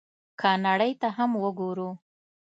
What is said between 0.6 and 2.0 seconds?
نړۍ ته هم وګورو،